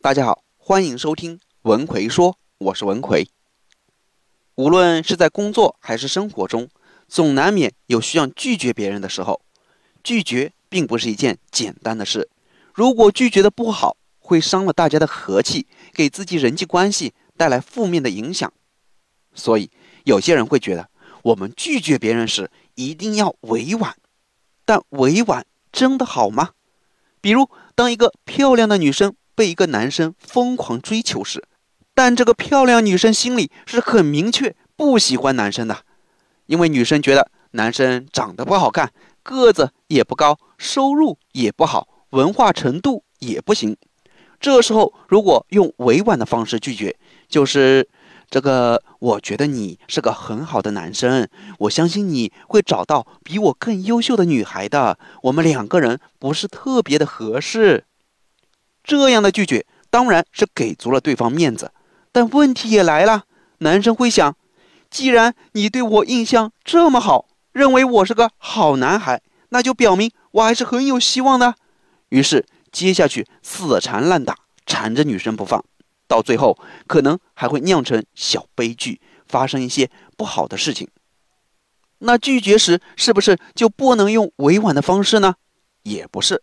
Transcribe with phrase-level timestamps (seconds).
[0.00, 3.28] 大家好，欢迎收听文奎说，我是文奎。
[4.54, 6.68] 无论是在工作还是生活中，
[7.08, 9.42] 总难免有需要拒绝别人的时候。
[10.04, 12.30] 拒绝并不是一件简单的事，
[12.72, 18.52] 如果拒绝的不好，会伤了大家的和气，给自己人际关系带来负面的影响。
[19.34, 19.68] 所以，
[20.04, 20.88] 有些人会觉得，
[21.22, 23.96] 我们拒绝别人时一定要委婉，
[24.64, 26.50] 但委婉真的好吗？
[27.20, 29.16] 比如，当一个漂亮的女生。
[29.38, 31.44] 被一个男生疯狂追求时，
[31.94, 35.84] 但这个漂亮女生心里是很明确不喜欢男生的，
[36.46, 38.90] 因为女生觉得男生长得不好看，
[39.22, 43.76] 个子也不高，收入也不好，文化程度也不行。
[44.40, 46.96] 这时候如果用委婉的方式拒绝，
[47.28, 47.88] 就是
[48.28, 51.28] 这个，我觉得你是个很好的男生，
[51.60, 57.84] 我相信你会找到比我更优秀的女孩的，我们两个人不是特别的合适。
[58.88, 61.70] 这样的拒绝当然是给足了对方面子，
[62.10, 63.24] 但问题也来了。
[63.58, 64.34] 男生会想，
[64.90, 71.54] 既然你对我印象这么好，认为我是个好男孩，那就表明我还是很有希望的。
[72.08, 75.62] 于是接下去死缠烂打，缠着女生不放，
[76.06, 80.88] 到最后可能还会酿成小悲剧，发生一些不好的事情。
[81.98, 85.34] 那拒绝时是不是就不能用委婉的方式呢？
[85.82, 86.42] 也不是。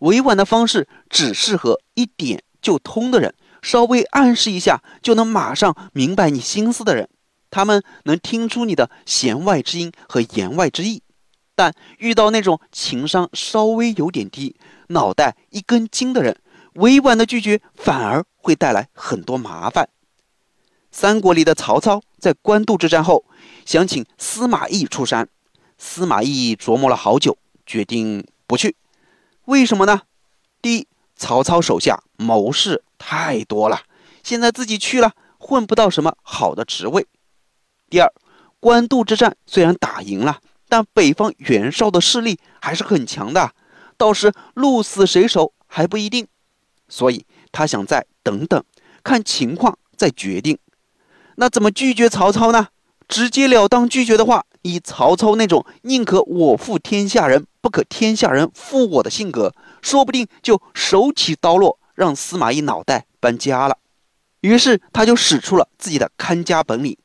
[0.00, 7.08] 委婉的方式只适合一点就通的人，稍微暗示一下就能马上明白你心思的人，
[7.50, 11.02] 他们能听出你的弦外之音和言外之意。
[11.54, 14.56] 但遇到那种情商稍微有点低、
[14.88, 16.38] 脑袋一根筋的人，
[16.74, 19.88] 委婉的拒绝反而会带来很多麻烦。
[20.90, 23.24] 三国里的曹操在官渡之战后，
[23.64, 25.28] 想请司马懿出山，
[25.78, 28.76] 司马懿琢磨了好久，决定不去。
[29.46, 30.02] 为什么呢？
[30.60, 33.82] 第一，曹操手下谋士太多了，
[34.24, 37.06] 现在自己去了，混不到什么好的职位。
[37.88, 38.12] 第二，
[38.58, 43.52] 官渡之战虽然打赢了，但北方袁绍的势力还是很强的，
[43.96, 46.26] 到时鹿死谁手还不一定。
[46.88, 48.64] 所以他想再等等，
[49.04, 50.58] 看情况再决定。
[51.36, 52.68] 那怎么拒绝曹操呢？
[53.08, 57.46] 直截了当拒绝的话，以曹操那种宁可我负天下人。
[57.60, 59.52] 不可天下人负我的性格，
[59.82, 63.78] 说不定就手起刀落，让司马懿脑袋搬家了。
[64.42, 66.96] 于是他就使出了自己的看家本领。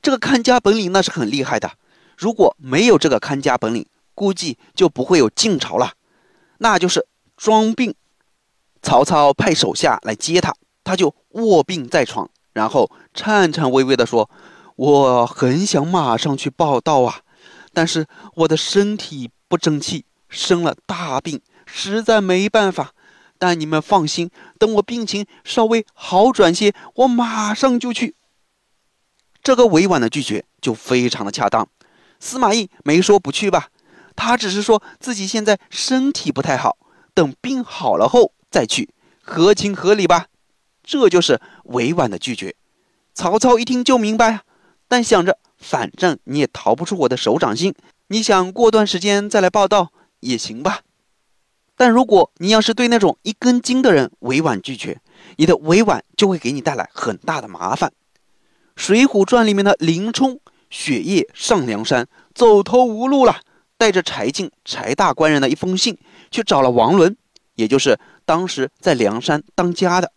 [0.00, 1.70] 这个看家本领那是很厉害的。
[2.16, 3.84] 如果没有这个看家本领，
[4.14, 5.92] 估计就不会有晋朝了。
[6.58, 7.06] 那就是
[7.36, 7.94] 装病。
[8.80, 14.30] 曹操派手下来接他，他就卧病在床，然后颤颤巍巍地说
[14.76, 17.20] ：“我很想马上去报道啊，
[17.72, 22.94] 但是我的身体……”不争气，生了大病，实在没办法。
[23.38, 24.28] 但你们放心，
[24.58, 28.16] 等我病情稍微好转些，我马上就去。
[29.44, 31.68] 这个委婉的拒绝就非常的恰当。
[32.18, 33.68] 司马懿没说不去吧，
[34.16, 36.76] 他只是说自己现在身体不太好，
[37.14, 40.26] 等病好了后再去，合情合理吧？
[40.82, 42.56] 这就是委婉的拒绝。
[43.14, 44.40] 曹操一听就明白，
[44.88, 47.74] 但想着反正你也逃不出我的手掌心。
[48.08, 50.82] 你想过段时间再来报道也行吧，
[51.76, 55.00] 但如果你要是对那种一根筋的人委婉拒绝，
[55.36, 57.90] 你的委婉就会给你带来很大的麻烦。
[58.76, 60.38] 《水浒传》里面的林冲
[60.70, 63.40] 雪夜上梁山，走投无路了，
[63.76, 65.98] 带着柴进柴大官人的一封信，
[66.30, 67.16] 去找了王伦，
[67.54, 70.12] 也就是当时在梁山当家的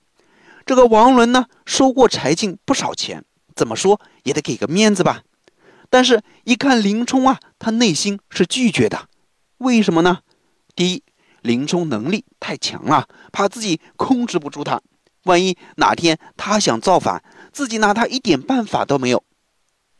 [0.65, 3.25] 这个王伦呢，收过柴进不少钱，
[3.59, 5.23] 怎么说也得给个面子吧。
[5.89, 9.09] 但是，一看林冲啊，他内心是拒绝的。
[9.57, 10.19] 为什么呢？
[10.73, 11.03] 第一，
[11.41, 14.81] 林冲能力太强了，怕自己控制不住他。
[15.25, 17.21] 万一哪天他想造反，
[17.51, 19.21] 自己拿他一点办法都没有。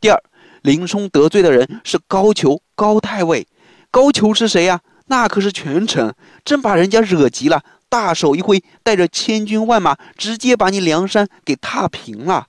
[0.00, 0.22] 第二，
[0.62, 3.46] 林冲得罪的人是高俅高太尉。
[3.90, 4.80] 高俅是谁呀？
[5.08, 6.14] 那可是权臣，
[6.46, 12.46] 真把人家惹急了，大手一挥，带着千军万马，直接把你梁山给踏平了。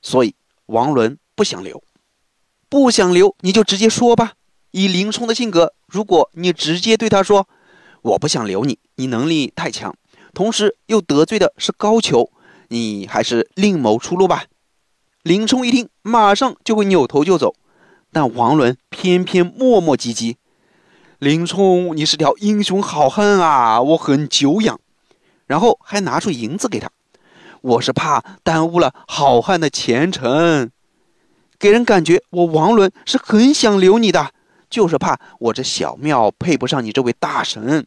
[0.00, 0.34] 所以，
[0.66, 1.82] 王伦不想留。
[2.68, 4.32] 不想留你就直接说吧。
[4.72, 7.48] 以林冲的性格，如果你直接对他说
[8.02, 9.94] ：“我不想留你，你能力太强，
[10.32, 12.30] 同时又得罪的是高俅，
[12.68, 14.46] 你还是另谋出路吧。”
[15.22, 17.54] 林冲一听，马上就会扭头就走。
[18.12, 20.34] 但王伦偏偏磨磨唧唧
[21.18, 24.80] ：“林冲，你是条英雄好汉啊，我很久仰。”
[25.46, 26.90] 然后还拿出银子给他
[27.64, 30.70] ：“我是怕耽误了好汉的前程。”
[31.58, 34.32] 给人感觉我王伦是很想留你的，
[34.68, 37.86] 就是怕我这小庙配不上你这位大神。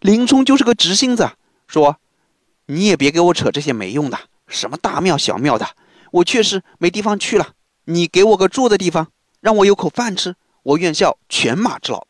[0.00, 1.30] 林冲就是个直性子，
[1.66, 1.96] 说
[2.66, 4.18] ：“你也别给我扯这些没用的，
[4.48, 5.66] 什么大庙小庙的，
[6.10, 7.54] 我确实没地方去了。
[7.84, 9.08] 你给我个住的地方，
[9.40, 12.06] 让我有口饭吃，我愿效犬马之劳。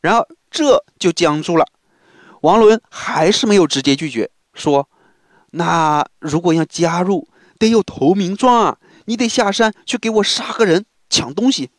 [0.00, 1.66] 然而这就僵住了。
[2.40, 4.88] 王伦还是没有直接拒绝，说
[5.56, 11.70] ：“那如果要加入，得有投名状啊，你得下山去给我杀个人，抢东西。”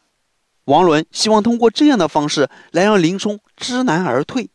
[0.66, 4.50] 王伦希望通过这样的方式来让林冲知难而退，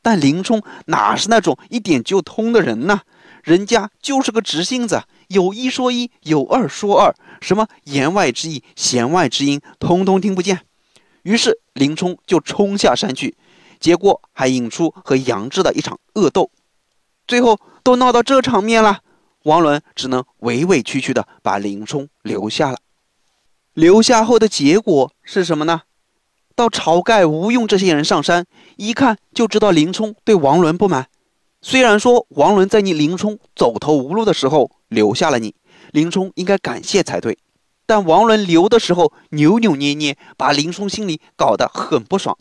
[0.00, 3.02] 但林冲哪是那种一点就通的人呢？
[3.42, 10.60] 人家就是个直性子，有一说一，有二说二，什么言外之意、弦外之音，通通听不见。
[11.22, 13.36] 于是林冲就冲下山去，
[13.80, 16.50] 结果还引出和杨志的一场恶斗，
[17.30, 19.02] 最后都闹到这场面了，
[19.44, 22.78] 王伦只能委委屈屈的把林冲留下了。
[23.72, 25.82] 留下后的结果是什么呢？
[26.56, 28.46] 到晁盖、吴用这些人上山，
[28.76, 31.06] 一看就知道林冲对王伦不满。
[31.62, 35.54] 虽然说王伦在你林冲走投无路的时候留下了你，
[35.92, 37.38] 林冲应该感谢才对。
[37.86, 42.36] 但王伦留的时候扭扭捏捏，把林冲心里搞得很不爽。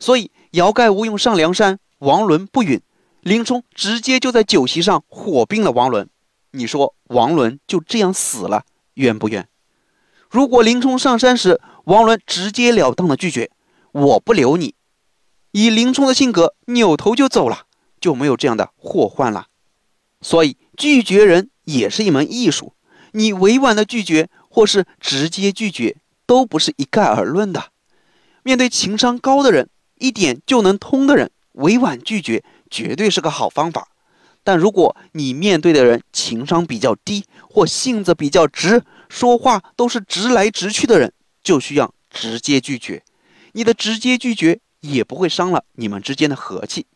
[0.00, 2.80] 所以晁盖、吴用上梁山，王伦不允，
[3.28, 6.08] 林冲直接就在酒席上火并了王伦。
[6.52, 8.64] 你说王伦就这样死了，
[8.94, 9.46] 冤不冤？
[10.30, 13.50] 如果林冲上山时，王伦直截了当的拒绝，
[13.92, 14.74] 我不留你，
[15.52, 17.66] 以林冲的性格，扭头就走了，
[18.00, 19.48] 就没有这样的祸患了。
[20.22, 22.72] 所以拒绝人也是一门艺术，
[23.12, 27.72] 你委婉的拒绝，或是直接拒绝，都不是一概而论的。
[28.42, 33.88] 面对情商高的人，一点就能通的人，委婉拒绝绝对是个好方法。
[34.44, 41.12] 但如果你面对的人情商比较低，或性子比较直，说话都是直来直去的人，
[41.42, 43.02] 就需要直接拒绝。
[43.52, 46.86] 你的直接拒绝也不会伤了你们之间的和气。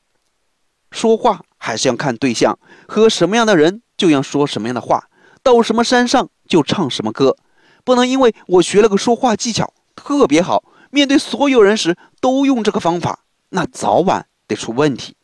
[0.90, 5.08] 说话还是要看对象，和什么样的人就要说什么样的话，
[5.42, 7.36] 到什么山上就唱什么歌。
[7.84, 15.16] 不能因为我学了个说话技巧特别好，面对所有人时都用这个方法，那早晚得出问题。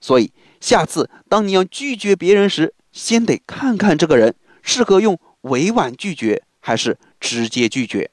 [0.00, 0.32] 所以。
[0.60, 8.10] 下次当你要拒绝别人时，先得看看这个人适合用委婉拒绝还是直接拒绝。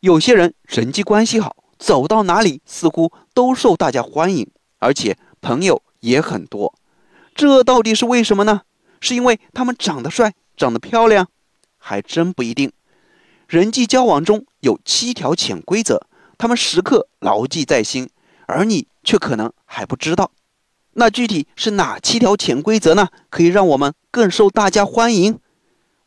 [0.00, 4.46] 有些人人际关系好，走到哪里似乎都受大家欢迎，
[4.78, 6.74] 而且朋友也很多，
[7.34, 8.60] 这到底是为什么呢？
[9.00, 11.28] 是因为他们长得帅、长得漂亮？
[11.78, 12.70] 还真不一定。
[13.48, 16.06] 人际交往中有七条潜规则，
[16.36, 18.10] 他们时刻牢记在心，
[18.50, 20.32] 而你却可能还不知道。
[20.94, 23.08] 那具体是哪七条潜规则呢？
[23.30, 25.38] 可以让我们更受大家欢迎。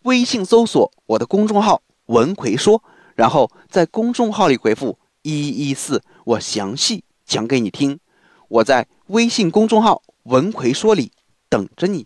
[0.03, 2.83] 微信搜索我的公众号“文奎说”，
[3.15, 7.97] 然后在公众号里回复“一一四”，我详细讲给你听。
[8.49, 11.13] 我在微信公众号“文奎说”里
[11.47, 12.05] 等着你。